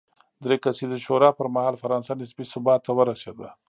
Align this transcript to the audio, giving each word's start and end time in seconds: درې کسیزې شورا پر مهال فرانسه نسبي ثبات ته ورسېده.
درې 0.43 0.55
کسیزې 0.63 0.97
شورا 1.05 1.29
پر 1.37 1.47
مهال 1.55 1.75
فرانسه 1.83 2.11
نسبي 2.21 2.45
ثبات 2.53 2.79
ته 2.85 2.91
ورسېده. 2.97 3.49